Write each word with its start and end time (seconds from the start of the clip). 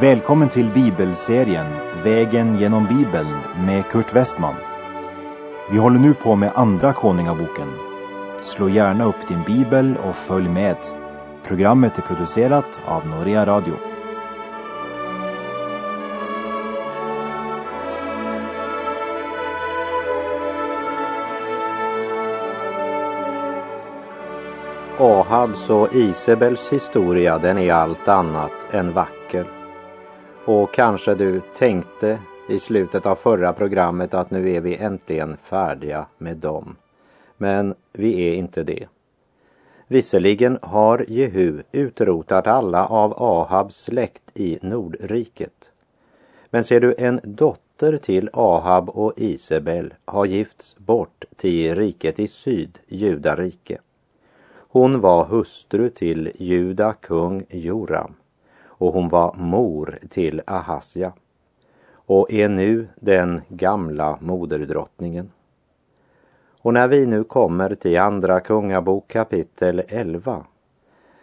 Välkommen 0.00 0.48
till 0.48 0.70
bibelserien 0.70 1.66
Vägen 2.04 2.58
genom 2.58 2.86
Bibeln 2.86 3.38
med 3.66 3.86
Kurt 3.86 4.14
Westman. 4.14 4.54
Vi 5.70 5.78
håller 5.78 5.98
nu 5.98 6.14
på 6.14 6.36
med 6.36 6.52
Andra 6.54 6.92
Konungaboken. 6.92 7.72
Slå 8.42 8.68
gärna 8.68 9.04
upp 9.04 9.28
din 9.28 9.42
bibel 9.46 9.96
och 9.96 10.16
följ 10.16 10.48
med. 10.48 10.76
Programmet 11.44 11.98
är 11.98 12.02
producerat 12.02 12.80
av 12.84 13.06
Norea 13.06 13.46
Radio. 13.46 13.74
Ahabs 24.98 25.70
och 25.70 25.94
Isabels 25.94 26.72
historia 26.72 27.38
den 27.38 27.58
är 27.58 27.72
allt 27.72 28.08
annat 28.08 28.74
än 28.74 28.92
vacker. 28.92 29.55
Och 30.48 30.74
kanske 30.74 31.14
du 31.14 31.40
tänkte 31.56 32.18
i 32.48 32.58
slutet 32.58 33.06
av 33.06 33.16
förra 33.16 33.52
programmet 33.52 34.14
att 34.14 34.30
nu 34.30 34.50
är 34.50 34.60
vi 34.60 34.76
äntligen 34.76 35.36
färdiga 35.36 36.06
med 36.18 36.36
dem. 36.36 36.76
Men 37.36 37.74
vi 37.92 38.28
är 38.28 38.34
inte 38.34 38.62
det. 38.62 38.86
Visserligen 39.86 40.58
har 40.62 41.04
Jehu 41.08 41.62
utrotat 41.72 42.46
alla 42.46 42.86
av 42.86 43.22
Ahabs 43.22 43.76
släkt 43.76 44.22
i 44.34 44.58
Nordriket. 44.62 45.70
Men 46.50 46.64
ser 46.64 46.80
du, 46.80 46.94
en 46.98 47.20
dotter 47.24 47.96
till 47.96 48.30
Ahab 48.32 48.88
och 48.88 49.12
Isabel 49.16 49.94
har 50.04 50.26
gifts 50.26 50.76
bort 50.78 51.24
till 51.36 51.74
riket 51.74 52.18
i 52.18 52.28
syd, 52.28 52.78
Judarike. 52.88 53.78
Hon 54.68 55.00
var 55.00 55.24
hustru 55.24 55.88
till 55.88 56.32
Juda 56.34 56.92
kung 56.92 57.46
Joram 57.48 58.14
och 58.78 58.92
hon 58.92 59.08
var 59.08 59.34
mor 59.34 59.98
till 60.10 60.42
Ahasja 60.46 61.12
och 61.94 62.32
är 62.32 62.48
nu 62.48 62.88
den 63.00 63.42
gamla 63.48 64.18
moderdrottningen. 64.20 65.30
Och 66.60 66.74
när 66.74 66.88
vi 66.88 67.06
nu 67.06 67.24
kommer 67.24 67.74
till 67.74 67.98
Andra 67.98 68.40
Kungabok 68.40 69.08
kapitel 69.08 69.82
11 69.88 70.44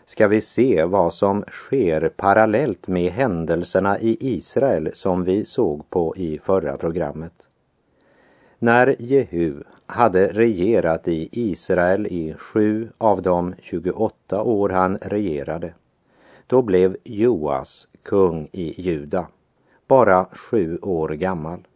ska 0.06 0.28
vi 0.28 0.42
se 0.42 0.84
vad 0.84 1.14
som 1.14 1.44
sker 1.48 2.10
parallellt 2.10 2.88
med 2.88 3.12
händelserna 3.12 4.00
i 4.00 4.18
Israel 4.20 4.92
som 4.94 5.24
vi 5.24 5.46
såg 5.46 5.90
på 5.90 6.16
i 6.16 6.40
förra 6.44 6.78
programmet. 6.78 7.34
När 8.60 8.96
Jehu 9.00 9.64
hade 9.86 10.28
regerat 10.28 11.08
i 11.08 11.30
Israel 11.32 12.08
i 12.08 12.34
sju 12.38 12.90
av 12.98 13.22
de 13.22 13.56
28 13.62 14.44
år 14.44 14.70
han 14.70 14.98
regerade, 14.98 15.74
då 16.54 16.62
blev 16.62 16.98
Joas 17.04 17.88
kung 18.04 18.50
i 18.52 18.82
Juda, 18.82 19.28
bara 19.88 20.26
sju 20.26 20.78
år 20.82 21.10
gammal. 21.10 21.68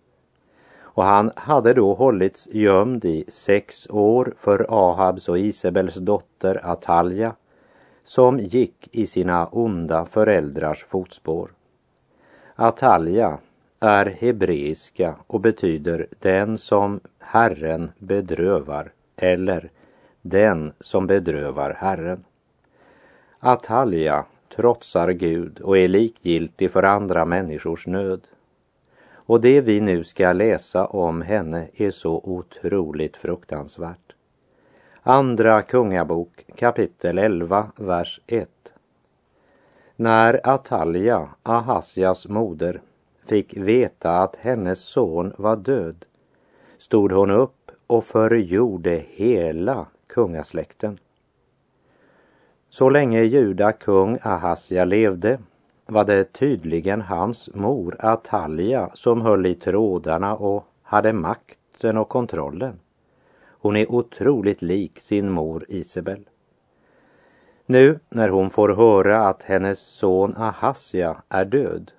Och 0.79 1.03
han 1.03 1.31
hade 1.35 1.73
då 1.73 1.93
hållits 1.93 2.47
gömd 2.51 3.05
i 3.05 3.25
sex 3.27 3.87
år 3.89 4.33
för 4.37 4.65
Ahabs 4.69 5.29
och 5.29 5.39
Isabels 5.39 5.95
dotter 5.95 6.61
Atalja, 6.63 7.35
som 8.03 8.39
gick 8.39 8.89
i 8.91 9.07
sina 9.07 9.45
onda 9.45 10.05
föräldrars 10.05 10.85
fotspår. 10.85 11.51
Atalja 12.55 13.37
är 13.79 14.05
hebreiska 14.05 15.15
och 15.27 15.41
betyder 15.41 16.07
den 16.19 16.57
som 16.57 16.99
Herren 17.19 17.91
bedrövar 17.99 18.91
eller 19.15 19.69
den 20.21 20.73
som 20.79 21.07
bedrövar 21.07 21.73
Herren. 21.79 22.23
Atalja 23.39 24.25
trotsar 24.57 25.09
Gud 25.09 25.59
och 25.59 25.77
är 25.77 25.87
likgiltig 25.87 26.71
för 26.71 26.83
andra 26.83 27.25
människors 27.25 27.87
nöd. 27.87 28.27
Och 29.09 29.41
det 29.41 29.61
vi 29.61 29.81
nu 29.81 30.03
ska 30.03 30.33
läsa 30.33 30.85
om 30.85 31.21
henne 31.21 31.67
är 31.73 31.91
så 31.91 32.21
otroligt 32.23 33.17
fruktansvärt. 33.17 34.15
Andra 35.01 35.61
Kungabok 35.61 36.45
kapitel 36.55 37.17
11, 37.17 37.71
vers 37.75 38.21
1. 38.27 38.49
När 39.95 40.41
Atalja, 40.43 41.29
Ahasjas 41.43 42.27
moder, 42.27 42.81
fick 43.25 43.57
veta 43.57 44.17
att 44.17 44.35
hennes 44.35 44.79
son 44.79 45.33
var 45.37 45.55
död 45.55 46.05
stod 46.77 47.11
hon 47.11 47.31
upp 47.31 47.71
och 47.87 48.05
förgjorde 48.05 49.03
hela 49.07 49.85
kungasläkten. 50.07 50.99
Så 52.69 52.89
länge 52.89 53.23
Juda 53.23 53.71
kung 53.71 54.19
Ahasja 54.21 54.85
levde 54.85 55.39
var 55.85 56.05
det 56.05 56.33
tydligen 56.33 57.01
hans 57.01 57.49
mor 57.53 57.95
Atalja 57.99 58.89
som 58.93 59.21
höll 59.21 59.45
i 59.45 59.55
trådarna 59.55 60.35
och 60.35 60.67
hade 60.83 61.13
makten 61.13 61.97
och 61.97 62.09
kontrollen. 62.09 62.79
Hon 63.45 63.75
är 63.75 63.91
otroligt 63.91 64.61
lik 64.61 64.99
sin 64.99 65.31
mor 65.31 65.65
Isabel. 65.67 66.29
Nu 67.65 67.99
när 68.09 68.29
hon 68.29 68.49
får 68.49 68.69
höra 68.69 69.27
att 69.27 69.43
hennes 69.43 69.79
son 69.79 70.33
Ahasja 70.37 71.23
är 71.29 71.45
död 71.45 71.91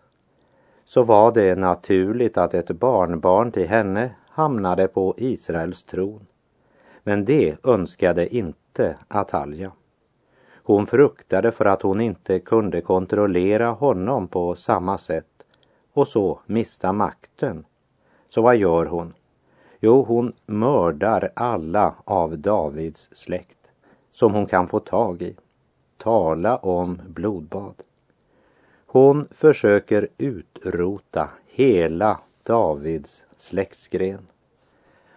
så 0.85 1.03
var 1.03 1.33
det 1.33 1.59
naturligt 1.59 2.39
att 2.39 2.55
ett 2.55 2.71
barnbarn 2.71 3.53
till 3.53 3.69
henne 3.69 4.11
hamnade 4.29 4.89
på 4.89 5.15
Israels 5.17 5.83
tron. 5.83 6.27
Men 7.03 7.25
det 7.25 7.57
önskade 7.65 8.37
inte 8.37 8.97
Atalja. 9.09 9.73
Hon 10.69 10.87
fruktade 10.87 11.53
för 11.53 11.65
att 11.65 11.83
hon 11.83 12.01
inte 12.01 12.39
kunde 12.39 12.81
kontrollera 12.81 13.71
honom 13.71 14.29
på 14.29 14.55
samma 14.55 14.99
sätt 14.99 15.47
och 15.93 16.09
så 16.09 16.41
mista 16.47 16.93
makten. 16.93 17.65
Så 18.29 18.43
vad 18.43 18.57
gör 18.57 18.87
hon? 18.87 19.15
Jo, 19.81 20.03
hon 20.03 20.33
mördar 20.47 21.31
alla 21.35 21.95
av 22.05 22.39
Davids 22.39 23.09
släkt 23.13 23.71
som 24.13 24.35
hon 24.35 24.47
kan 24.47 24.69
få 24.69 24.81
tag 24.81 25.23
i. 25.23 25.37
Tala 25.97 26.57
om 26.57 27.01
blodbad. 27.07 27.83
Hon 28.87 29.29
försöker 29.31 30.09
utrota 30.19 31.29
hela 31.47 32.21
Davids 32.43 33.25
släktsgren. 33.37 34.27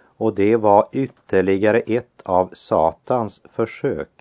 Och 0.04 0.36
det 0.36 0.56
var 0.56 0.88
ytterligare 0.92 1.80
ett 1.80 2.22
av 2.24 2.50
Satans 2.54 3.42
försök 3.54 4.21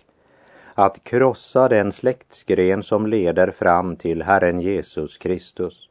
att 0.75 1.03
krossa 1.03 1.69
den 1.69 1.91
släktsgren 1.91 2.83
som 2.83 3.07
leder 3.07 3.51
fram 3.51 3.95
till 3.95 4.21
Herren 4.21 4.59
Jesus 4.59 5.17
Kristus. 5.17 5.89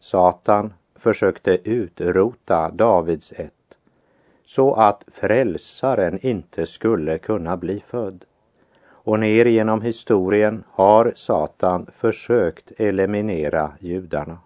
Satan 0.00 0.72
försökte 0.96 1.70
utrota 1.70 2.70
Davids 2.70 3.32
ett 3.32 3.52
så 4.50 4.74
att 4.74 5.04
frälsaren 5.12 6.26
inte 6.26 6.66
skulle 6.66 7.18
kunna 7.18 7.56
bli 7.56 7.82
född. 7.86 8.24
Och 8.82 9.20
ner 9.20 9.44
genom 9.44 9.82
historien 9.82 10.64
har 10.68 11.12
Satan 11.16 11.86
försökt 11.96 12.72
eliminera 12.80 13.72
judarna. 13.80 14.38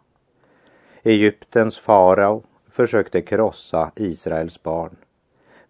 Egyptens 1.03 1.79
farao 1.79 2.43
försökte 2.71 3.23
krossa 3.23 3.91
Israels 3.97 4.63
barn. 4.63 4.97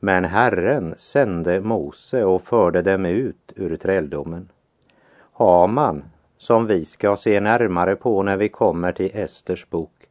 Men 0.01 0.25
Herren 0.25 0.95
sände 0.99 1.61
Mose 1.61 2.25
och 2.25 2.43
förde 2.43 2.83
dem 2.83 3.07
ut 3.07 3.44
ur 3.57 3.77
träldomen. 3.77 4.49
Haman, 5.33 6.05
som 6.37 6.67
vi 6.67 6.85
ska 6.85 7.17
se 7.17 7.41
närmare 7.41 7.97
på 7.97 8.23
när 8.23 8.37
vi 8.37 8.49
kommer 8.49 8.93
till 8.93 9.11
Esters 9.15 9.71
bok, 9.71 10.09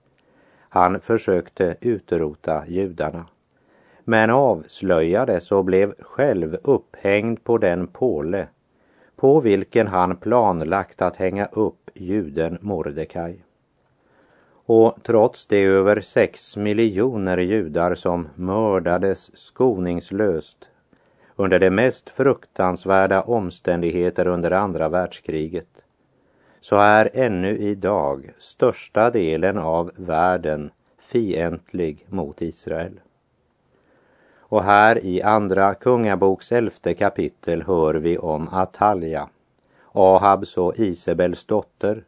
han 0.70 1.00
försökte 1.00 1.76
utrota 1.82 2.64
judarna 2.68 3.26
men 4.04 4.30
avslöjades 4.30 5.52
och 5.52 5.66
blev 5.66 5.94
själv 6.00 6.58
upphängd 6.64 7.44
på 7.44 7.58
den 7.58 7.88
påle 7.88 8.48
på 9.16 9.40
vilken 9.40 9.88
han 9.88 10.16
planlagt 10.16 11.02
att 11.02 11.16
hänga 11.16 11.46
upp 11.46 11.90
juden 11.94 12.58
Mordekaj. 12.62 13.44
Och 14.66 14.96
trots 15.04 15.48
det 15.48 15.64
över 15.64 16.02
sex 16.02 16.58
miljoner 16.58 17.38
judar 17.38 17.96
som 17.96 18.28
mördades 18.36 19.38
skoningslöst 19.38 20.70
under 21.36 21.60
de 21.60 21.70
mest 21.70 22.10
fruktansvärda 22.10 23.22
omständigheter 23.22 24.28
under 24.28 24.52
andra 24.52 24.90
världskriget 24.90 25.68
så 26.62 26.76
är 26.76 27.10
ännu 27.14 27.58
idag 27.58 28.34
största 28.40 29.10
delen 29.10 29.58
av 29.58 29.92
världen 29.96 30.72
fientlig 31.00 32.06
mot 32.10 32.42
Israel. 32.42 33.00
Och 34.38 34.64
här 34.64 35.06
i 35.06 35.22
Andra 35.22 35.74
Kungaboks 35.74 36.52
elfte 36.52 36.94
kapitel 36.94 37.64
hör 37.64 37.94
vi 37.94 38.18
om 38.18 38.48
Atalja, 38.52 39.30
Ahabs 39.92 40.58
och 40.58 40.80
Isabels 40.80 41.46
dotter, 41.46 42.04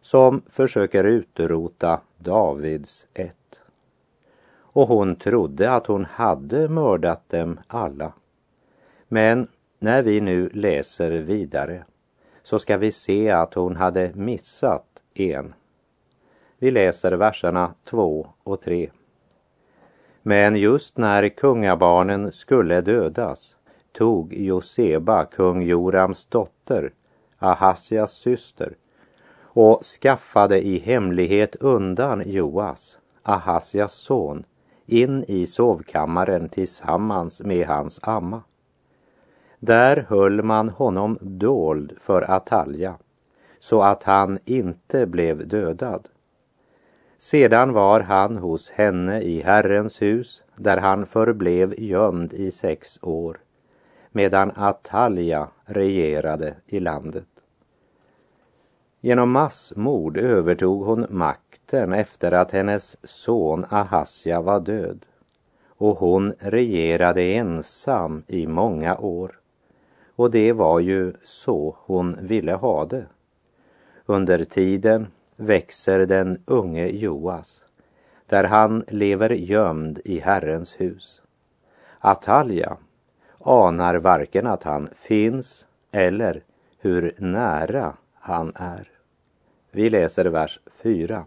som 0.00 0.42
försöker 0.50 1.04
utrota 1.04 2.00
Davids 2.18 3.06
ett. 3.14 3.60
Och 4.60 4.88
hon 4.88 5.16
trodde 5.16 5.72
att 5.72 5.86
hon 5.86 6.04
hade 6.04 6.68
mördat 6.68 7.28
dem 7.28 7.60
alla. 7.66 8.12
Men 9.14 9.48
när 9.78 10.02
vi 10.02 10.20
nu 10.20 10.48
läser 10.48 11.10
vidare 11.10 11.84
så 12.42 12.58
ska 12.58 12.76
vi 12.76 12.92
se 12.92 13.30
att 13.30 13.54
hon 13.54 13.76
hade 13.76 14.12
missat 14.14 14.86
en. 15.14 15.54
Vi 16.58 16.70
läser 16.70 17.12
verserna 17.12 17.74
2 17.84 18.26
och 18.44 18.60
3. 18.60 18.90
Men 20.22 20.56
just 20.56 20.98
när 20.98 21.28
kungabarnen 21.28 22.32
skulle 22.32 22.80
dödas 22.80 23.56
tog 23.92 24.34
Joseba, 24.34 25.24
kung 25.24 25.62
Jorams 25.62 26.26
dotter, 26.26 26.92
Ahasias 27.38 28.12
syster, 28.12 28.76
och 29.42 29.84
skaffade 29.84 30.66
i 30.66 30.78
hemlighet 30.78 31.56
undan 31.56 32.22
Joas, 32.26 32.98
Ahasias 33.22 33.92
son, 33.92 34.44
in 34.86 35.24
i 35.28 35.46
sovkammaren 35.46 36.48
tillsammans 36.48 37.40
med 37.40 37.66
hans 37.66 38.00
amma. 38.02 38.42
Där 39.66 40.06
höll 40.08 40.42
man 40.42 40.68
honom 40.68 41.18
dold 41.20 41.92
för 42.00 42.30
Atalja, 42.30 42.96
så 43.58 43.82
att 43.82 44.02
han 44.02 44.38
inte 44.44 45.06
blev 45.06 45.48
dödad. 45.48 46.08
Sedan 47.18 47.72
var 47.72 48.00
han 48.00 48.36
hos 48.36 48.70
henne 48.70 49.20
i 49.20 49.42
Herrens 49.42 50.02
hus, 50.02 50.42
där 50.56 50.76
han 50.76 51.06
förblev 51.06 51.80
gömd 51.80 52.32
i 52.32 52.50
sex 52.50 52.98
år, 53.02 53.38
medan 54.12 54.52
Atalja 54.56 55.48
regerade 55.64 56.54
i 56.66 56.80
landet. 56.80 57.28
Genom 59.00 59.30
massmord 59.30 60.16
övertog 60.16 60.84
hon 60.84 61.06
makten 61.10 61.92
efter 61.92 62.32
att 62.32 62.50
hennes 62.50 62.96
son 63.02 63.64
Ahasja 63.70 64.40
var 64.40 64.60
död 64.60 65.06
och 65.76 65.98
hon 65.98 66.34
regerade 66.38 67.22
ensam 67.22 68.22
i 68.26 68.46
många 68.46 68.98
år. 68.98 69.40
Och 70.16 70.30
det 70.30 70.52
var 70.52 70.80
ju 70.80 71.12
så 71.24 71.76
hon 71.80 72.26
ville 72.26 72.52
ha 72.52 72.84
det. 72.84 73.06
Under 74.06 74.44
tiden 74.44 75.06
växer 75.36 76.06
den 76.06 76.42
unge 76.46 76.86
Joas, 76.86 77.64
där 78.26 78.44
han 78.44 78.84
lever 78.88 79.30
gömd 79.30 80.00
i 80.04 80.18
Herrens 80.18 80.80
hus. 80.80 81.22
Atalja 81.98 82.76
anar 83.40 83.94
varken 83.94 84.46
att 84.46 84.62
han 84.62 84.88
finns 84.94 85.66
eller 85.90 86.42
hur 86.78 87.14
nära 87.18 87.96
han 88.14 88.52
är. 88.54 88.90
Vi 89.70 89.90
läser 89.90 90.24
vers 90.24 90.60
4. 90.82 91.24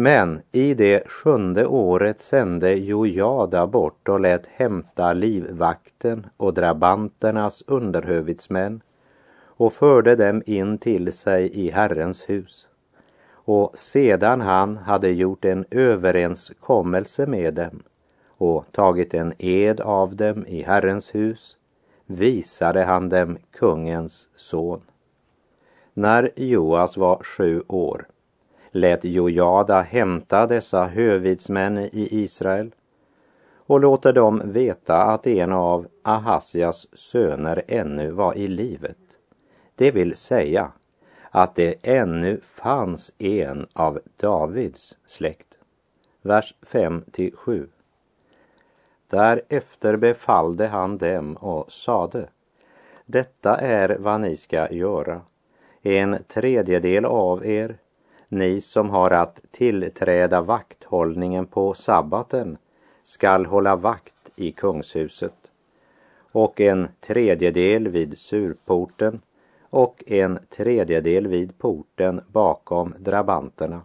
Men 0.00 0.40
i 0.52 0.74
det 0.74 1.08
sjunde 1.08 1.66
året 1.66 2.20
sände 2.20 2.74
Jojada 2.74 3.66
bort 3.66 4.08
och 4.08 4.20
lät 4.20 4.46
hämta 4.46 5.12
livvakten 5.12 6.26
och 6.36 6.54
drabanternas 6.54 7.62
underhövitsmän 7.66 8.80
och 9.40 9.72
förde 9.72 10.16
dem 10.16 10.42
in 10.46 10.78
till 10.78 11.12
sig 11.12 11.50
i 11.52 11.70
Herrens 11.70 12.28
hus. 12.28 12.68
Och 13.30 13.78
sedan 13.78 14.40
han 14.40 14.76
hade 14.76 15.10
gjort 15.10 15.44
en 15.44 15.64
överenskommelse 15.70 17.26
med 17.26 17.54
dem 17.54 17.82
och 18.28 18.64
tagit 18.72 19.14
en 19.14 19.32
ed 19.38 19.80
av 19.80 20.16
dem 20.16 20.46
i 20.46 20.62
Herrens 20.62 21.14
hus 21.14 21.56
visade 22.06 22.84
han 22.84 23.08
dem 23.08 23.38
kungens 23.50 24.28
son. 24.36 24.80
När 25.94 26.30
Joas 26.36 26.96
var 26.96 27.24
sju 27.24 27.62
år 27.68 28.06
lät 28.70 29.04
Jojada 29.04 29.80
hämta 29.80 30.46
dessa 30.46 30.84
hövitsmän 30.84 31.78
i 31.78 32.08
Israel 32.10 32.74
och 33.68 33.80
låter 33.80 34.12
dem 34.12 34.42
veta 34.44 35.02
att 35.02 35.26
en 35.26 35.52
av 35.52 35.86
Ahasias 36.02 36.86
söner 36.92 37.62
ännu 37.68 38.10
var 38.10 38.34
i 38.34 38.46
livet. 38.46 38.98
Det 39.74 39.90
vill 39.90 40.16
säga 40.16 40.72
att 41.30 41.54
det 41.54 41.74
ännu 41.82 42.40
fanns 42.44 43.12
en 43.18 43.66
av 43.72 44.00
Davids 44.16 44.96
släkt. 45.06 45.58
Vers 46.22 46.54
5 46.62 47.04
till 47.10 47.36
7. 47.36 47.68
Därefter 49.10 49.96
befallde 49.96 50.66
han 50.66 50.98
dem 50.98 51.36
och 51.36 51.72
sade 51.72 52.28
Detta 53.06 53.56
är 53.56 53.96
vad 53.98 54.20
ni 54.20 54.36
ska 54.36 54.72
göra. 54.72 55.20
En 55.82 56.18
tredjedel 56.28 57.04
av 57.04 57.46
er, 57.46 57.78
ni 58.28 58.60
som 58.60 58.90
har 58.90 59.10
att 59.10 59.40
tillträda 59.50 60.40
vakthållningen 60.40 61.46
på 61.46 61.74
sabbaten, 61.74 62.58
skall 63.02 63.46
hålla 63.46 63.76
vakt 63.76 64.30
i 64.36 64.52
kungshuset 64.52 65.34
och 66.32 66.60
en 66.60 66.88
tredjedel 67.00 67.88
vid 67.88 68.18
surporten 68.18 69.20
och 69.70 70.04
en 70.06 70.38
tredjedel 70.48 71.26
vid 71.26 71.58
porten 71.58 72.20
bakom 72.28 72.94
drabanterna. 72.98 73.82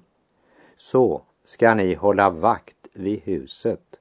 Så 0.76 1.22
ska 1.44 1.74
ni 1.74 1.94
hålla 1.94 2.30
vakt 2.30 2.88
vid 2.94 3.22
huset 3.24 4.00